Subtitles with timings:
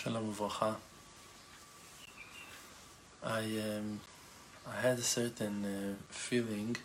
[0.00, 0.76] Shalom Uvracha.
[3.24, 3.98] I um,
[4.64, 6.76] I had a certain uh, feeling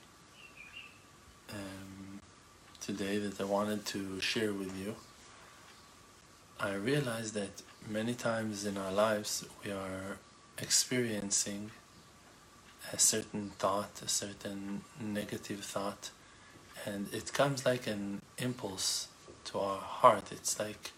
[1.52, 2.20] um,
[2.82, 4.96] today that I wanted to share with you.
[6.60, 10.18] I realized that many times in our lives we are
[10.58, 11.70] experiencing
[12.92, 16.10] a certain thought, a certain negative thought,
[16.84, 19.08] and it comes like an impulse
[19.46, 20.32] to our heart.
[20.32, 20.94] It's like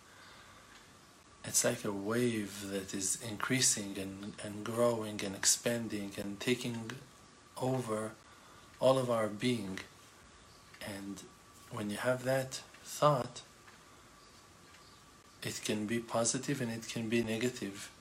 [1.47, 6.91] it's like a wave that is increasing and, and growing and expanding and taking
[7.61, 8.11] over
[8.79, 9.79] all of our being.
[10.85, 11.21] And
[11.71, 13.41] when you have that thought,
[15.43, 17.91] it can be positive and it can be negative.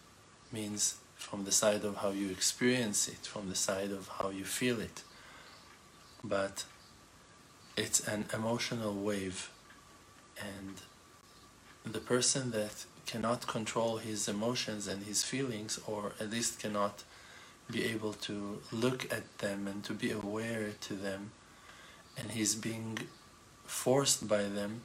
[0.51, 4.45] Means from the side of how you experience it, from the side of how you
[4.45, 5.03] feel it.
[6.23, 6.64] But
[7.77, 9.51] it's an emotional wave.
[10.39, 10.81] And
[11.84, 17.05] the person that cannot control his emotions and his feelings, or at least cannot
[17.70, 21.30] be able to look at them and to be aware to them,
[22.16, 22.98] and he's being
[23.64, 24.83] forced by them,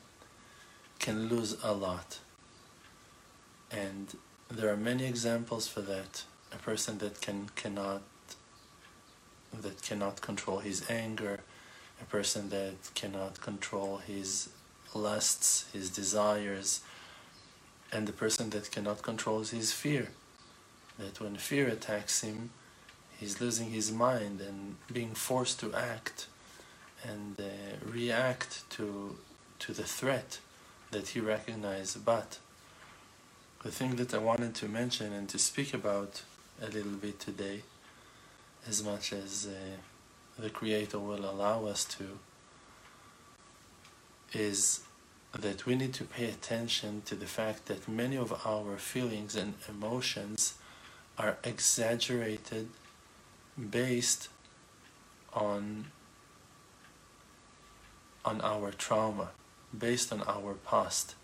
[0.99, 2.19] can lose a lot.
[3.71, 4.15] And
[4.49, 6.23] there are many examples for that.
[6.51, 8.01] A person that can cannot
[9.53, 11.41] that cannot control his anger,
[12.01, 14.49] a person that cannot control his
[14.93, 16.81] lusts, his desires,
[17.91, 20.09] and the person that cannot control his fear.
[20.97, 22.51] That when fear attacks him,
[23.19, 26.27] he's losing his mind and being forced to act
[27.03, 27.43] and uh,
[27.85, 29.17] react to
[29.59, 30.39] to the threat
[30.91, 32.05] that he recognized.
[32.05, 32.39] But
[33.63, 36.21] the thing that I wanted to mention and to speak about
[36.61, 37.63] a little bit today,
[38.67, 42.19] as much as uh, the Creator will allow us to,
[44.33, 44.81] is
[45.37, 49.53] that we need to pay attention to the fact that many of our feelings and
[49.67, 50.55] emotions
[51.17, 52.67] are exaggerated
[53.69, 54.29] based
[55.33, 55.85] on
[58.25, 59.29] on our trauma
[59.77, 61.15] based on our past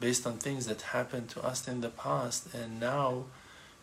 [0.00, 3.24] based on things that happened to us in the past and now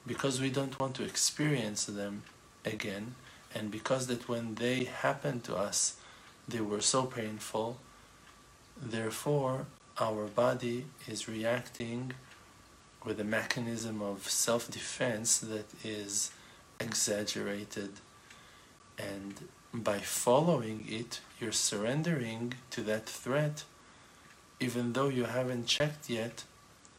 [0.05, 2.23] because we don't want to experience them
[2.65, 3.15] again
[3.53, 5.95] and because that when they happened to us
[6.47, 7.77] they were so painful
[8.81, 9.67] Therefore,
[9.99, 12.13] our body is reacting
[13.05, 16.31] with a mechanism of self-defense that is
[16.79, 17.91] exaggerated.
[18.97, 23.63] And by following it you're surrendering to that threat
[24.59, 26.43] even though you haven't checked yet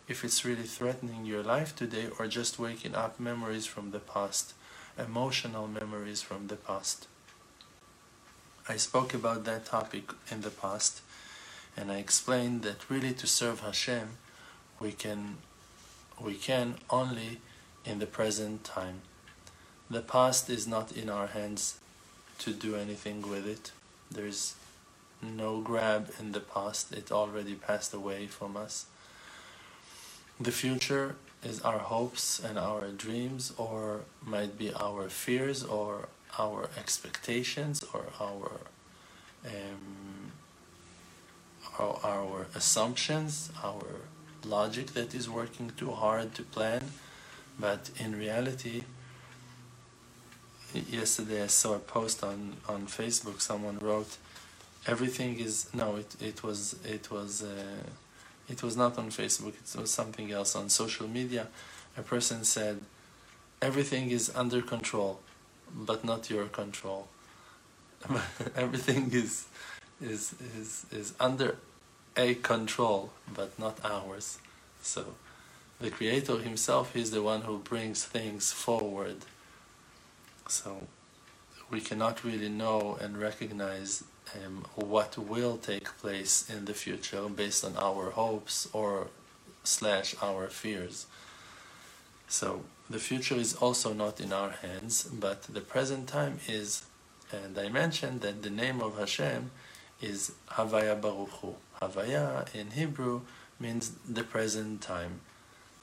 [0.09, 4.55] if it's really threatening your life today or just waking up memories from the past
[4.99, 7.07] emotional memories from the past.
[8.69, 11.03] I spoke about that topic in the past
[11.77, 14.19] and I explained that really to serve Hashem
[14.83, 15.39] we can
[16.21, 17.41] we can only
[17.85, 19.03] in the present time.
[19.91, 21.79] The past is not in our hands
[22.39, 23.73] to do anything with it.
[24.11, 24.55] There's
[25.23, 28.87] no grab in the past, it already passed away from us.
[30.41, 36.69] The future is our hopes and our dreams, or might be our fears, or our
[36.77, 38.61] expectations, or our
[39.47, 40.12] um,
[41.79, 43.85] our, our assumptions, our
[44.45, 46.83] logic that is working too hard to plan,
[47.59, 48.83] but in reality,
[50.91, 53.41] yesterday I saw a post on, on Facebook.
[53.41, 54.17] Someone wrote,
[54.87, 57.83] "Everything is no." It it was it was uh,
[58.49, 59.55] it was not on Facebook.
[59.55, 61.49] It was something else on social media.
[61.97, 62.81] A person said,
[63.61, 65.21] "Everything is under control,
[65.75, 67.09] but not your control.
[68.57, 69.47] Everything is
[70.03, 71.57] is is is under
[72.17, 74.39] a control but not ours.
[74.83, 75.15] So
[75.81, 79.17] the creator himself is the one who brings things forward.
[80.49, 80.87] So
[81.71, 84.05] we cannot really know and recognize
[84.35, 89.09] um, what will take place in the future based on our hopes or
[89.65, 91.07] slash our fears.
[92.29, 96.85] So the future is also not in our hands but the present time is
[97.33, 99.51] and I mentioned that the name of Hashem
[100.03, 101.55] is Havaya Baruch Hu.
[101.81, 103.23] Havaya in Hebrew
[103.59, 105.21] means the present time.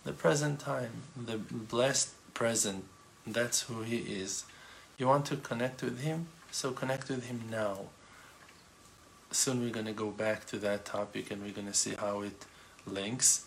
[0.03, 2.83] The present time, the blessed present,
[3.25, 4.43] that's who He is.
[4.97, 6.27] You want to connect with Him?
[6.51, 7.85] So connect with Him now.
[9.31, 12.21] Soon we're going to go back to that topic and we're going to see how
[12.21, 12.45] it
[12.85, 13.45] links.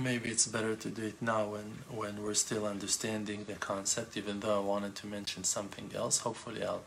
[0.00, 4.40] Maybe it's better to do it now when, when we're still understanding the concept, even
[4.40, 6.18] though I wanted to mention something else.
[6.20, 6.84] Hopefully I'll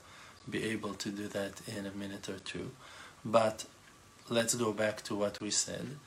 [0.49, 2.71] be able to do that in a minute or two.
[3.23, 3.65] But
[4.29, 5.97] let's go back to what we said.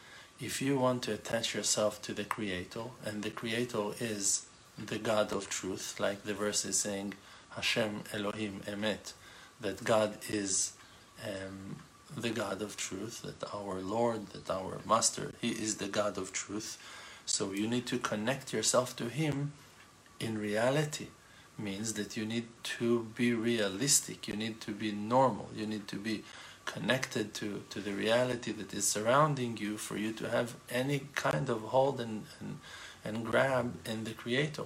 [0.40, 4.46] if you want to attach yourself to the Creator, and the Creator is
[4.76, 7.14] the God of truth, like the verse is saying,
[7.50, 9.12] Hashem Elohim Emet,
[9.60, 10.72] that God is
[11.24, 11.76] um,
[12.16, 16.32] the God of truth, that our Lord, that our Master, He is the God of
[16.32, 16.78] truth.
[17.26, 19.52] So you need to connect yourself to Him
[20.18, 21.06] in reality.
[21.56, 22.46] Means that you need
[22.78, 26.24] to be realistic, you need to be normal, you need to be
[26.64, 31.48] connected to, to the reality that is surrounding you for you to have any kind
[31.48, 32.58] of hold and, and,
[33.04, 34.64] and grab in the Creator.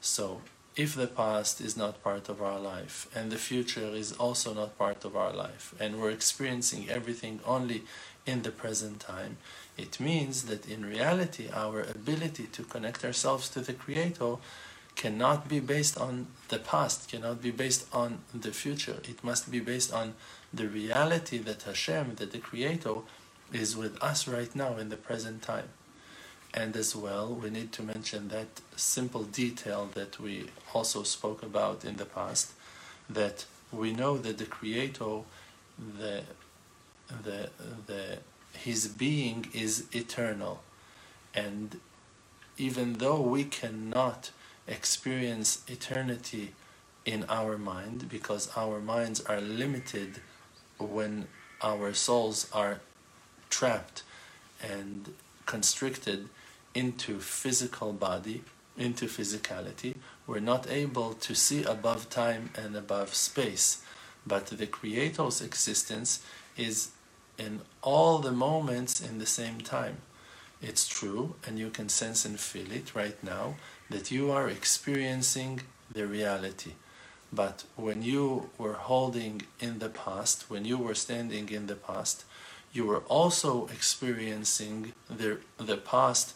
[0.00, 0.40] So
[0.76, 4.78] if the past is not part of our life and the future is also not
[4.78, 7.82] part of our life and we're experiencing everything only
[8.26, 9.38] in the present time,
[9.76, 14.36] it means that in reality our ability to connect ourselves to the Creator
[14.96, 18.98] cannot be based on the past, cannot be based on the future.
[19.04, 20.14] It must be based on
[20.52, 22.96] the reality that Hashem, that the Creator,
[23.52, 25.68] is with us right now in the present time.
[26.54, 31.84] And as well, we need to mention that simple detail that we also spoke about
[31.84, 32.52] in the past,
[33.10, 35.20] that we know that the Creator,
[35.98, 36.22] the,
[37.22, 37.50] the,
[37.86, 38.18] the,
[38.54, 40.62] His being is eternal.
[41.34, 41.78] And
[42.56, 44.30] even though we cannot
[44.68, 46.52] experience eternity
[47.04, 50.20] in our mind, because our minds are limited
[50.78, 51.28] when
[51.62, 52.80] our souls are
[53.48, 54.02] trapped
[54.62, 55.14] and
[55.46, 56.28] constricted
[56.74, 58.42] into physical body,
[58.76, 59.94] into physicality,
[60.26, 63.82] we're not able to see above time and above space.
[64.26, 66.22] But the Creator's existence
[66.56, 66.90] is
[67.38, 69.98] in all the moments in the same time.
[70.60, 73.54] It's true, and you can sense and feel it right now,
[73.90, 75.60] that you are experiencing
[75.92, 76.72] the reality.
[77.32, 82.24] But when you were holding in the past, when you were standing in the past,
[82.72, 86.34] you were also experiencing the, the past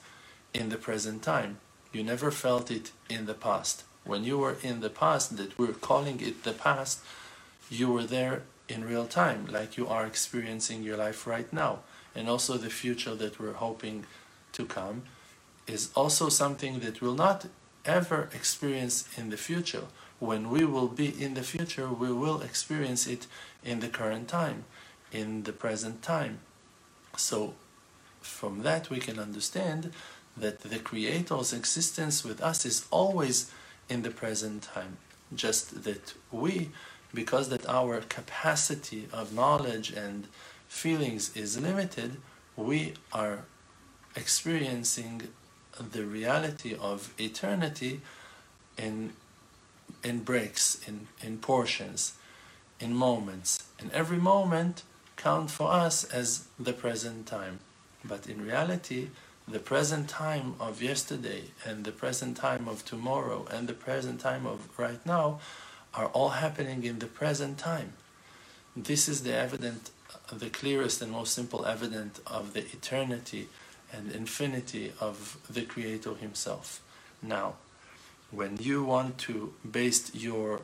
[0.55, 1.59] in the present time.
[1.93, 3.85] You never felt it in the past.
[4.05, 7.01] When you were in the past, that we're calling it the past,
[7.69, 11.81] you were there in real time, like you are experiencing your life right now.
[12.15, 14.07] And also the future that we're hoping
[14.53, 15.03] to come
[15.71, 17.47] is also something that we'll not
[17.85, 19.85] ever experience in the future.
[20.19, 23.27] When we will be in the future, we will experience it
[23.65, 24.65] in the current time,
[25.13, 26.41] in the present time.
[27.17, 27.55] So
[28.21, 29.93] from that we can understand
[30.37, 33.51] that the Creator's existence with us is always
[33.89, 34.99] in the present time.
[35.35, 36.71] Just that we,
[37.15, 40.27] because that our capacity of knowledge and
[40.69, 42.17] feelings is limited,
[42.57, 43.45] we are
[44.17, 45.23] experiencing
[45.81, 48.01] the reality of eternity
[48.77, 49.13] in
[50.03, 52.15] in breaks, in, in portions,
[52.79, 53.65] in moments.
[53.79, 54.83] And every moment
[55.17, 57.61] count for us as the present time.
[58.05, 59.09] But in reality,
[59.47, 64.47] the present time of yesterday and the present time of tomorrow and the present time
[64.47, 65.41] of right now
[65.93, 67.93] are all happening in the present time.
[68.77, 69.91] This is the evident,
[70.33, 73.49] the clearest and most simple evidence of the eternity
[73.93, 76.81] and infinity of the Creator Himself.
[77.23, 77.55] Now,
[78.31, 80.63] when you want to base your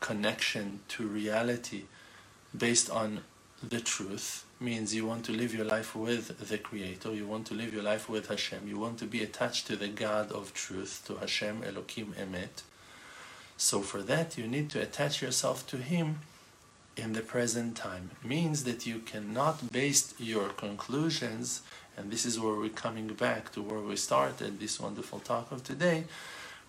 [0.00, 1.82] connection to reality
[2.56, 3.20] based on
[3.62, 7.54] the truth, means you want to live your life with the Creator, you want to
[7.54, 11.02] live your life with Hashem, you want to be attached to the God of truth,
[11.06, 12.62] to Hashem Elokim Emet.
[13.56, 16.18] So for that you need to attach yourself to Him
[16.96, 18.10] in the present time.
[18.24, 21.62] Means that you cannot base your conclusions,
[21.96, 25.62] and this is where we're coming back to where we started this wonderful talk of
[25.62, 26.04] today.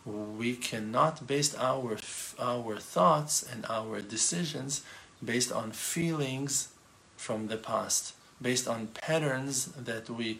[0.06, 1.98] We cannot base our
[2.40, 4.82] our thoughts and our decisions
[5.24, 6.70] based on feelings
[7.16, 10.40] from the past based on patterns that we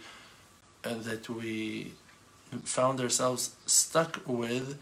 [0.84, 1.94] uh, that we
[2.66, 4.78] found ourselves stuck with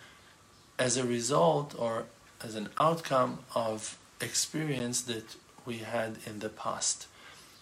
[0.79, 2.05] as a result or
[2.43, 7.07] as an outcome of experience that we had in the past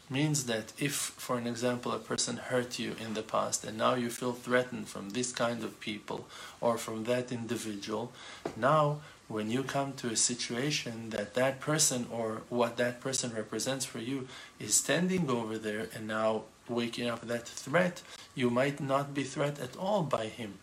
[0.09, 3.93] means that if for an example a person hurt you in the past and now
[3.93, 6.27] you feel threatened from this kind of people
[6.61, 8.11] or from that individual
[8.55, 13.85] now when you come to a situation that that person or what that person represents
[13.85, 14.27] for you
[14.59, 18.01] is standing over there and now waking up that threat,
[18.35, 20.53] you might not be threat at all by him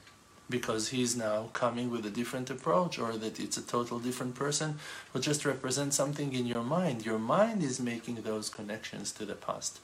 [0.49, 4.79] because he's now coming with a different approach or that it's a total different person
[5.13, 7.05] who just represents something in your mind.
[7.05, 9.81] Your mind is making those connections to the past.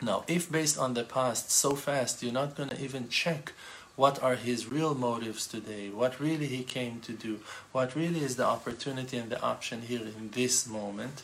[0.00, 3.52] Now, if based on the past so fast, you're not going to even check
[3.94, 7.40] what are his real motives today, what really he came to do,
[7.72, 11.22] what really is the opportunity and the option here in this moment,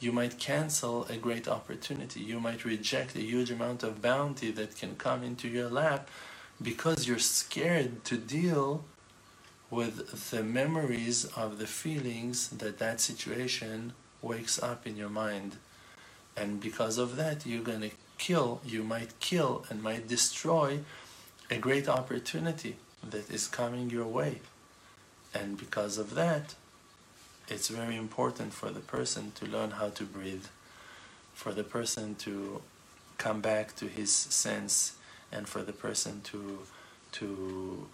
[0.00, 2.20] You might cancel a great opportunity.
[2.20, 6.08] You might reject a huge amount of bounty that can come into your lap
[6.60, 8.84] because you're scared to deal
[9.70, 15.56] with the memories of the feelings that that situation wakes up in your mind.
[16.36, 20.80] And because of that, you're going to kill, you might kill and might destroy
[21.50, 22.76] a great opportunity
[23.08, 24.40] that is coming your way.
[25.34, 26.54] And because of that,
[27.48, 30.46] it's very important for the person to learn how to breathe,
[31.34, 32.60] for the person to
[33.16, 34.92] come back to his sense,
[35.32, 36.60] and for the person to
[37.12, 37.86] to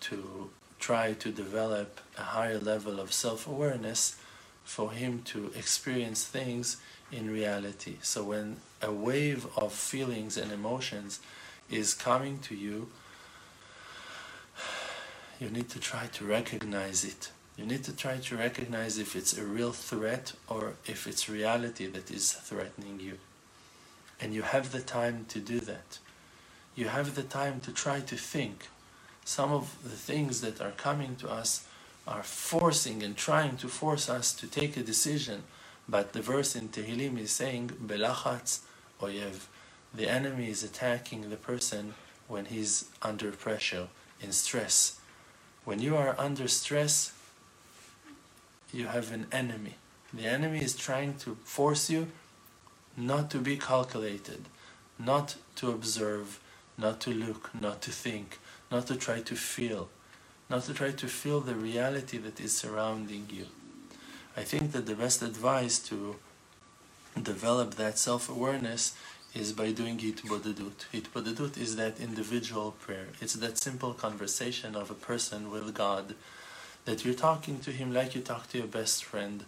[0.00, 4.16] to try to develop a higher level of self-awareness
[4.64, 6.76] for him to experience things
[7.12, 7.96] in reality.
[8.02, 11.20] So when a wave of feelings and emotions
[11.70, 12.88] is coming to you,
[15.38, 17.30] you need to try to recognize it.
[17.56, 21.86] You need to try to recognize if it's a real threat or if it's reality
[21.86, 23.18] that is threatening you.
[24.20, 25.98] And you have the time to do that.
[26.74, 28.68] You have the time to try to think.
[29.24, 31.66] Some of the things that are coming to us
[32.06, 35.44] are forcing and trying to force us to take a decision.
[35.88, 38.60] But the verse in Tehillim is saying, Belachatz
[39.00, 39.46] oyev.
[39.94, 41.94] The enemy is attacking the person
[42.26, 43.88] when he's under pressure,
[44.20, 44.98] in stress.
[45.64, 47.12] When you are under stress,
[48.72, 49.76] you have an enemy.
[50.12, 52.08] The enemy is trying to force you
[52.96, 54.46] not to be calculated,
[54.98, 56.40] not to observe,
[56.78, 58.38] not to look, not to think,
[58.70, 59.88] not to try to feel,
[60.48, 63.46] not to try to feel the reality that is surrounding you.
[64.36, 66.16] I think that the best advice to
[67.20, 68.94] develop that self-awareness
[69.34, 70.86] is by doing hitbodedut.
[70.92, 73.08] Hitbodedut is that individual prayer.
[73.20, 76.14] It's that simple conversation of a person with God
[76.84, 79.44] that you're talking to him like you talk to your best friend.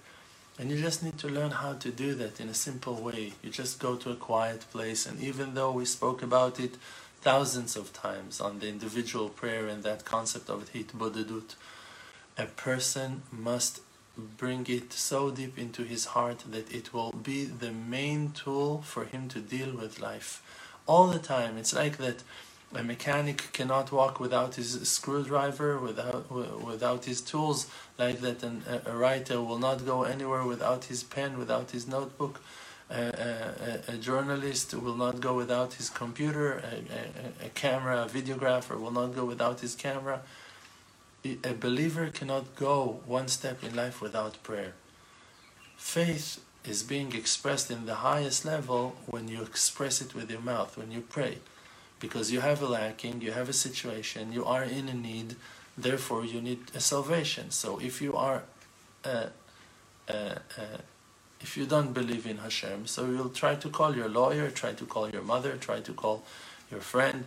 [0.58, 3.32] And you just need to learn how to do that in a simple way.
[3.42, 6.76] You just go to a quiet place, and even though we spoke about it
[7.24, 11.54] thousands of times on the individual prayer and that concept of hitbodedut,
[12.36, 13.80] a person must
[14.16, 19.04] bring it so deep into his heart that it will be the main tool for
[19.06, 20.42] him to deal with life
[20.86, 21.56] all the time.
[21.58, 22.22] It's like that
[22.74, 28.42] a mechanic cannot walk without his screwdriver, without without his tools, like that.
[28.42, 32.40] And a, a writer will not go anywhere without his pen, without his notebook.
[32.90, 36.62] A, a, journalist will not go without his computer.
[37.42, 40.20] A, a, camera, a videographer will not go without his camera.
[41.24, 44.74] A believer cannot go one step in life without prayer.
[45.76, 50.76] Faith is being expressed in the highest level when you express it with your mouth,
[50.76, 51.38] when you pray
[52.04, 55.36] because you have a lacking, you have a situation, you are in a need,
[55.76, 57.50] therefore you need a salvation.
[57.50, 58.42] So if you are,
[59.04, 59.28] uh,
[60.08, 60.78] uh, uh,
[61.44, 64.86] if you don't believe in Hashem, so you'll try to call your lawyer, try to
[64.86, 66.24] call your mother, try to call
[66.70, 67.26] your friend.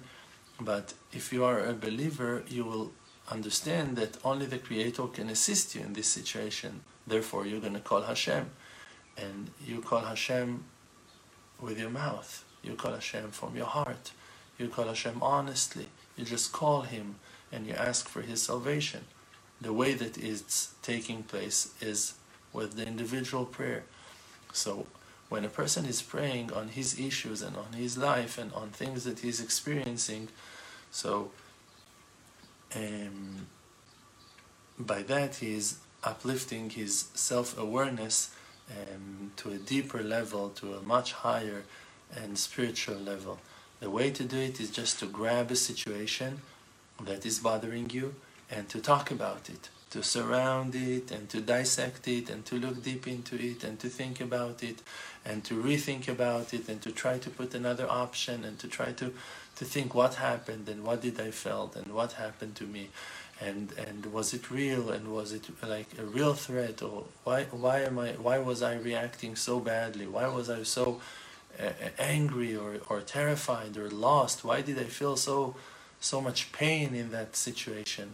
[0.60, 2.90] But if you are a believer, you will
[3.30, 6.82] understand that only the Creator can assist you in this situation.
[7.06, 8.50] Therefore, you're going to call Hashem.
[9.16, 10.64] And you call Hashem
[11.62, 12.44] with your mouth.
[12.64, 14.06] You call Hashem from your heart.
[14.58, 15.90] You call Hashem honestly.
[16.16, 17.18] You just call Him
[17.52, 19.02] and you ask for His salvation.
[19.62, 22.16] The way that it's taking place is
[22.52, 23.84] with the individual prayer.
[24.58, 24.88] So
[25.30, 29.04] when a person is praying on his issues and on his life and on things
[29.04, 30.30] that he's experiencing,
[30.90, 31.32] so
[32.76, 33.48] um,
[34.80, 38.32] by that he is uplifting his self-awareness
[38.72, 41.64] um, to a deeper level, to a much higher
[42.16, 43.40] and spiritual level.
[43.80, 46.42] The way to do it is just to grab a situation
[47.04, 48.16] that is bothering you
[48.50, 52.84] and to talk about it, to surround it and to dissect it and to look
[52.84, 54.82] deep into it and to think about it
[55.26, 58.92] and to rethink about it and to try to put another option and to try
[58.94, 59.14] to,
[59.56, 62.90] to think what happened and what did I felt and what happened to me
[63.40, 67.82] and and was it real and was it like a real threat or why why
[67.82, 71.00] am I why was I reacting so badly why was I so
[72.00, 74.44] angry or, or terrified or lost?
[74.44, 75.56] Why did I feel so
[76.00, 78.14] so much pain in that situation?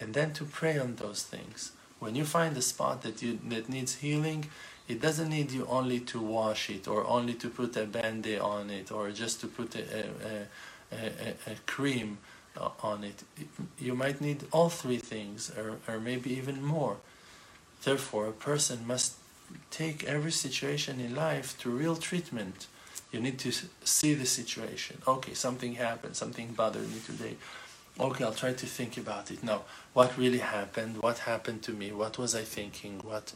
[0.00, 1.72] And then to pray on those things.
[1.98, 4.46] When you find a spot that you that needs healing,
[4.88, 8.70] it doesn't need you only to wash it or only to put a band-aid on
[8.70, 10.46] it or just to put a, a,
[10.92, 12.18] a, a cream
[12.60, 13.22] uh, on it.
[13.78, 16.98] You might need all three things or, or maybe even more.
[17.82, 19.14] Therefore, a person must
[19.70, 22.66] take every situation in life to real treatment.
[23.12, 23.52] You need to
[23.84, 25.00] see the situation.
[25.06, 27.36] Okay, something happened, something bothered me today.
[27.98, 29.44] Okay, I'll try to think about it.
[29.44, 31.00] No, what really happened?
[31.00, 31.92] What happened to me?
[31.92, 32.98] What was I thinking?
[33.04, 33.32] What,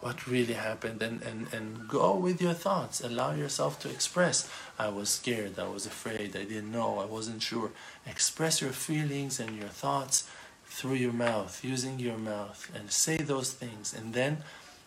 [0.00, 4.88] what really happened and, and, and go with your thoughts allow yourself to express i
[4.88, 7.70] was scared i was afraid i didn't know i wasn't sure
[8.06, 10.28] express your feelings and your thoughts
[10.66, 14.38] through your mouth using your mouth and say those things and then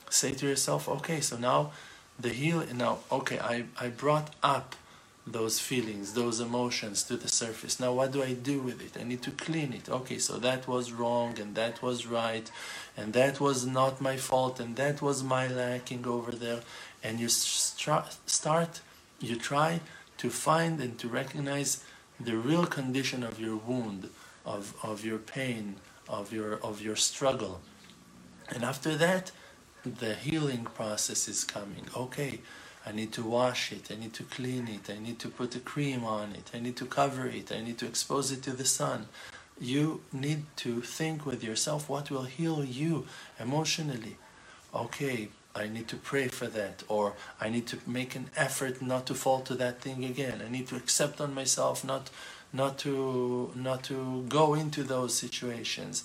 [0.10, 1.72] say to yourself okay so now
[2.20, 4.76] the heal now okay i i brought up
[5.26, 7.80] those feelings, those emotions to the surface.
[7.80, 9.00] Now, what do I do with it?
[9.00, 9.90] I need to clean it.
[9.90, 12.52] Okay, so that was wrong, and that was right,
[12.98, 16.62] and that was not my fault, and that was my lacking over there.
[17.02, 18.82] And you start,
[19.20, 19.80] you try
[20.18, 21.84] to find and to recognize
[22.20, 24.10] the real condition of your wound,
[24.46, 25.76] of, of your pain,
[26.10, 27.62] of your, of your struggle.
[28.50, 29.32] And after that,
[29.86, 31.88] the healing process is coming.
[31.96, 32.42] Okay,
[32.86, 35.60] I need to wash it, I need to clean it, I need to put a
[35.60, 38.66] cream on it, I need to cover it, I need to expose it to the
[38.66, 39.08] sun.
[39.60, 43.06] You need to think with yourself what will heal you
[43.40, 44.18] emotionally.
[44.76, 49.06] Okay, I need to pray for that, or I need to make an effort not
[49.08, 50.42] to fall to that thing again.
[50.46, 52.10] I need to accept on myself not
[52.52, 56.04] not to not to go into those situations.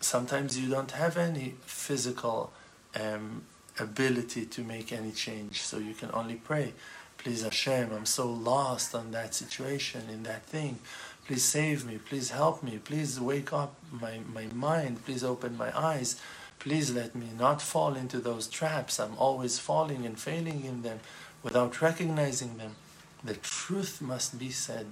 [0.00, 2.52] Sometimes you don't have any physical
[3.00, 3.44] um,
[3.78, 5.62] ability to make any change.
[5.62, 6.72] So you can only pray,
[7.18, 10.78] please Hashem, I'm so lost on that situation, in that thing.
[11.26, 15.76] Please save me, please help me, please wake up my, my mind, please open my
[15.78, 16.20] eyes.
[16.58, 19.00] Please let me not fall into those traps.
[19.00, 21.00] I'm always falling and failing in them
[21.42, 22.76] without recognizing them.
[23.24, 24.86] The truth must be said.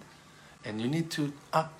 [0.64, 1.72] And you need to up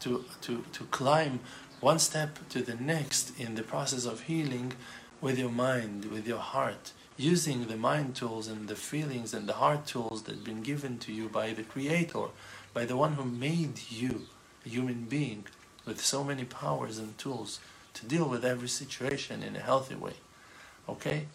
[0.00, 1.38] to, to, to climb
[1.80, 4.72] one step to the next in the process of healing
[5.22, 9.54] with your mind, with your heart, using the mind tools and the feelings and the
[9.54, 12.26] heart tools that have been given to you by the Creator,
[12.74, 14.26] by the one who made you
[14.66, 15.44] a human being
[15.86, 17.60] with so many powers and tools
[17.94, 20.14] to deal with every situation in a healthy way.
[20.88, 21.26] Okay?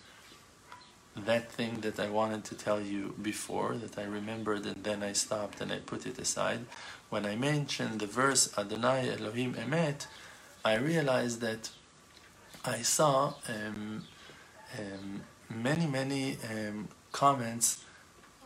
[1.15, 5.13] That thing that I wanted to tell you before, that I remembered and then I
[5.13, 6.65] stopped and I put it aside,
[7.09, 10.07] when I mentioned the verse Adonai Elohim Emet,
[10.65, 11.69] I realized that
[12.67, 14.03] I saw um,
[14.77, 17.85] um, many, many um, comments.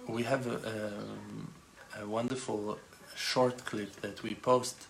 [0.07, 1.51] We have a, um,
[1.99, 2.77] a, wonderful
[3.15, 4.85] short clip that we post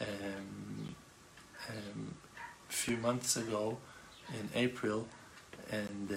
[0.00, 0.94] um,
[1.68, 2.14] um,
[2.70, 3.76] a few months ago
[4.30, 5.06] in April,
[5.70, 6.16] and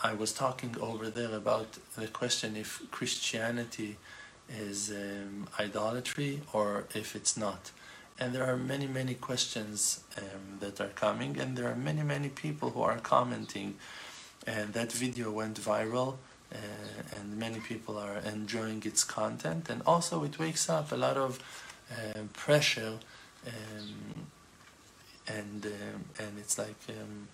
[0.00, 3.96] I was talking over there about the question if Christianity
[4.48, 4.92] is
[5.58, 7.72] idolatry or if it's not
[8.18, 12.28] and there are many many questions um, that are coming and there are many many
[12.28, 13.74] people who are commenting
[14.46, 16.16] and that video went viral
[16.52, 16.56] uh,
[17.18, 19.68] and many people are enjoying its content.
[19.68, 21.40] And also it wakes up a lot of
[21.90, 22.98] uh, pressure
[23.46, 24.26] um,
[25.28, 27.28] and um, and it's like um,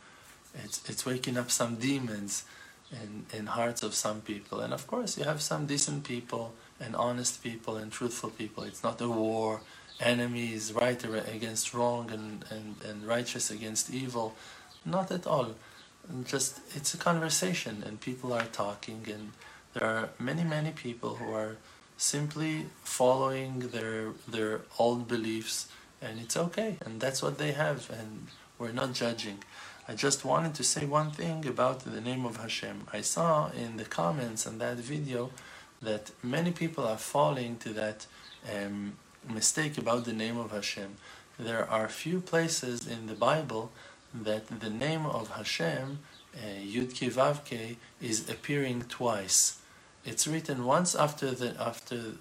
[0.64, 2.44] it's it's waking up some demons
[2.90, 4.60] in in hearts of some people.
[4.60, 8.64] And of course you have some decent people and honest people and truthful people.
[8.64, 9.60] It's not a war
[10.02, 14.34] enemies, right against wrong and, and, and righteous against evil.
[14.84, 15.54] Not at all.
[16.24, 19.32] Just it's a conversation and people are talking and
[19.74, 21.56] there are many, many people who are
[21.96, 25.68] simply following their their old beliefs
[26.00, 28.26] and it's okay and that's what they have and
[28.58, 29.38] we're not judging.
[29.88, 32.86] I just wanted to say one thing about the name of Hashem.
[32.92, 35.30] I saw in the comments on that video
[35.80, 38.06] that many people are falling to that
[38.52, 38.94] um,
[39.28, 40.96] mistake about the name of Hashem.
[41.38, 43.72] There are few places in the Bible
[44.14, 46.00] that the name of Hashem,
[46.36, 49.58] uh, Yud Vavke, is appearing twice.
[50.04, 52.14] It's written once after the after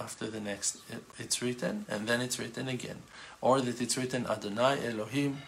[0.00, 0.78] after the next.
[1.18, 3.02] It's written and then it's written again,
[3.40, 5.42] or that it's written Adonai Elohim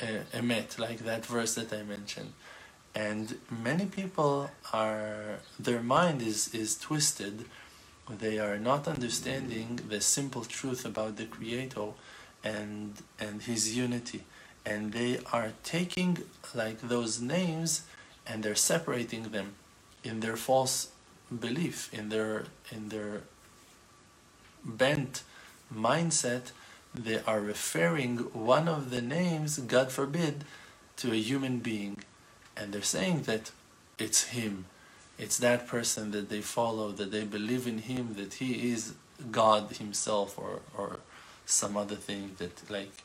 [0.00, 2.32] uh, Emet, like that verse that I mentioned.
[2.94, 7.44] And many people are their mind is is twisted
[8.10, 11.88] they are not understanding the simple truth about the Creator
[12.42, 14.24] and and His unity,
[14.64, 16.18] and they are taking
[16.54, 17.82] like those names
[18.26, 19.54] and they're separating them
[20.04, 20.88] in their false
[21.40, 23.22] belief, in their in their
[24.64, 25.22] bent
[25.74, 26.52] mindset.
[26.94, 30.44] They are referring one of the names, God forbid,
[30.96, 31.98] to a human being,
[32.56, 33.50] and they're saying that
[33.98, 34.64] it's Him
[35.18, 38.94] it's that person that they follow, that they believe in him, that he is
[39.30, 41.00] God himself or, or
[41.44, 43.02] some other thing that like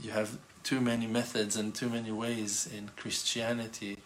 [0.00, 3.98] you have too many methods and too many ways in Christianity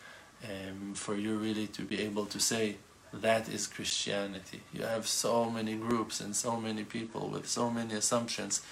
[0.44, 2.77] um, for you really to be able to say
[3.12, 4.61] that is Christianity.
[4.72, 8.62] You have so many groups and so many people with so many assumptions.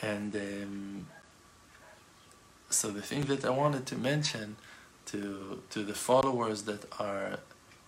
[0.00, 1.06] And um,
[2.70, 4.56] so the thing that I wanted to mention
[5.06, 7.38] to to the followers that are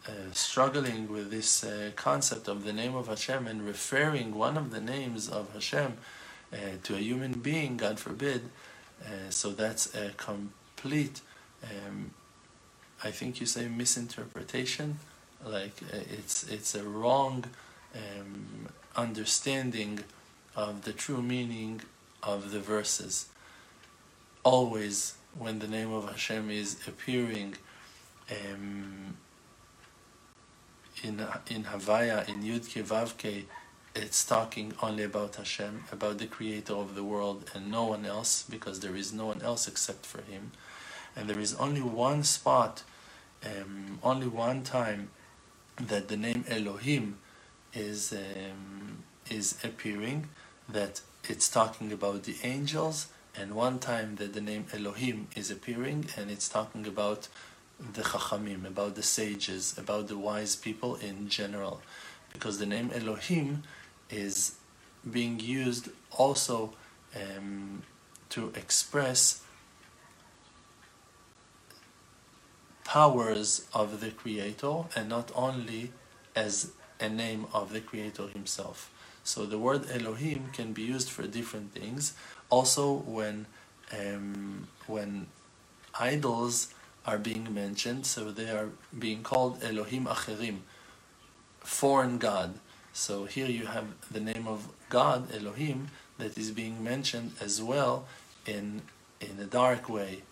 [0.07, 4.70] uh, struggling with this uh, concept of the name of Hashem and referring one of
[4.70, 5.96] the names of Hashem
[6.52, 8.42] uh, to a human being, God forbid.
[9.05, 11.20] Uh, so that's a complete,
[11.64, 12.12] um,
[13.02, 14.98] I think you say misinterpretation.
[15.44, 17.44] Like uh, it's it's a wrong
[17.94, 20.00] um, understanding
[20.55, 21.83] of the true meaning
[22.22, 23.26] of the verses.
[24.44, 27.55] Always, when the name of Hashem is appearing
[28.31, 29.16] um,
[31.03, 33.44] in in Havaya, in Yudke Vavke,
[33.94, 38.44] it's talking only about Hashem, about the Creator of the world, and no one else,
[38.49, 40.53] because there is no one else except for Him.
[41.14, 42.83] And there is only one spot,
[43.44, 45.11] um, only one time
[45.81, 47.18] that the name Elohim
[47.75, 50.29] is um, is appearing,
[50.68, 56.07] that it's talking about the angels, and one time that the name Elohim is appearing,
[56.16, 57.29] and it's talking about
[57.79, 61.83] the Chachamim, about the sages, about the wise people in general.
[62.33, 63.62] Because the name Elohim
[64.11, 64.57] is
[65.11, 66.72] being used also
[67.14, 67.83] um,
[68.31, 69.42] to express
[72.85, 75.92] powers of the Creator and not only
[76.35, 78.90] as a name of the Creator Himself.
[79.25, 82.14] So the word Elohim can be used for different things.
[82.48, 83.46] Also, when
[83.92, 85.26] um, when
[85.98, 90.59] idols are being mentioned, so they are being called Elohim Acherim,
[91.61, 92.54] foreign God.
[92.92, 98.06] So here you have the name of God, Elohim, that is being mentioned as well
[98.46, 98.82] in
[99.20, 100.22] in a dark way,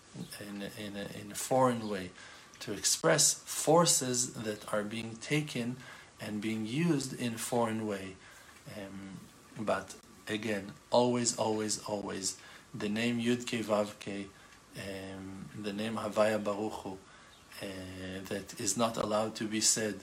[0.40, 2.10] in in a, in a foreign way,
[2.60, 5.76] to express forces that are being taken
[6.20, 8.16] and being used in foreign way.
[8.76, 9.18] Um,
[9.58, 9.94] but
[10.28, 12.36] again, always, always, always,
[12.74, 14.28] the name Yud Ke Vav Ke,
[14.76, 16.98] um, the name Havaya Baruch Hu,
[17.62, 17.66] uh,
[18.28, 20.00] that is not allowed to be said.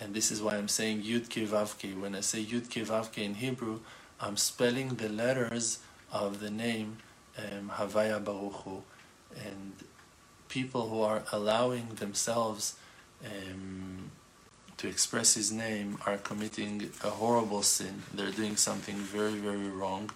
[0.00, 2.00] And this is why I'm saying Yud Ke Vav Ke.
[2.00, 3.80] When I say Yud Ke Vav Ke in Hebrew,
[4.20, 5.80] I'm spelling the letters
[6.12, 6.98] of the name
[7.38, 8.82] um, Havaya Baruchu.
[9.36, 9.72] And
[10.48, 12.76] people who are allowing themselves
[13.24, 14.10] um,
[14.78, 18.02] to express his name are committing a horrible sin.
[18.12, 20.10] They're doing something very, very wrong.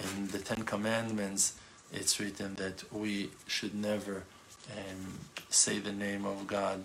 [0.00, 1.54] In the Ten Commandments,
[1.92, 4.24] it's written that we should never
[4.72, 6.82] um, say the name of God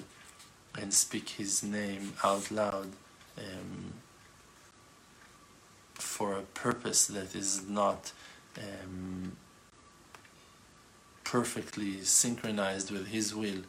[0.79, 2.89] and speak his name out loud
[3.38, 3.93] um,
[5.93, 8.12] for a purpose that is not
[8.58, 9.36] um,
[11.23, 13.63] perfectly synchronized with his will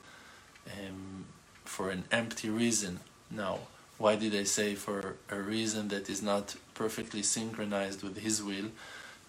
[0.67, 1.25] um,
[1.65, 3.01] for an empty reason
[3.37, 3.59] now,
[3.99, 8.70] why did I say for a reason that is not perfectly synchronized with His will?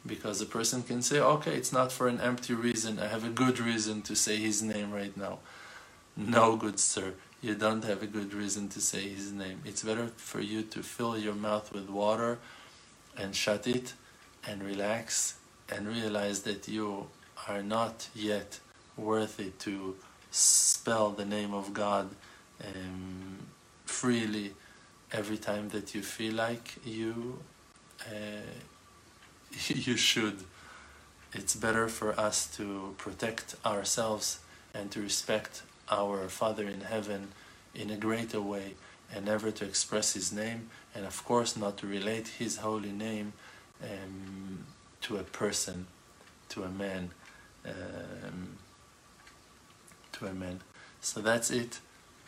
[0.05, 3.29] Because a person can say, okay, it's not for an empty reason, I have a
[3.29, 5.39] good reason to say His name right now.
[6.17, 9.61] No, good sir, you don't have a good reason to say His name.
[9.65, 12.39] It's better for you to fill your mouth with water
[13.17, 13.93] and shut it
[14.47, 15.35] and relax
[15.69, 17.07] and realize that you
[17.47, 18.59] are not yet
[18.97, 19.95] worthy to
[20.31, 22.09] spell the name of God
[22.63, 23.37] um,
[23.85, 24.53] freely
[25.11, 27.39] every time that you feel like you
[28.01, 28.51] uh,
[29.67, 30.43] you should.
[31.33, 34.39] It's better for us to protect ourselves
[34.73, 37.29] and to respect our Father in heaven
[37.73, 38.75] in a greater way
[39.13, 43.33] and never to express His name and of course not to relate His holy name
[43.83, 44.65] um,
[45.01, 45.87] to a person,
[46.49, 47.11] to a man,
[47.65, 48.57] um,
[50.13, 50.61] to a man.
[51.01, 51.79] So that's it.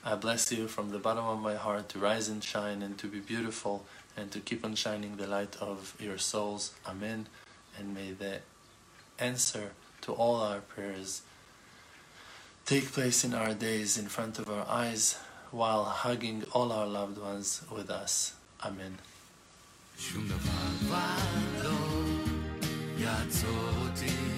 [0.06, 3.06] I bless you from the bottom of my heart to rise and shine and to
[3.06, 3.85] be beautiful
[4.16, 6.72] and to keep on shining the light of your souls.
[6.87, 7.28] Amen.
[7.78, 8.40] And may the
[9.18, 11.22] answer to all our prayers
[12.66, 15.18] take place in our days in front of our eyes
[15.50, 18.35] while hugging all our loved ones with us.
[18.64, 18.98] Amen.
[19.98, 21.16] שום דבר כבר
[21.62, 21.76] לא
[22.98, 24.32] יעצור אותי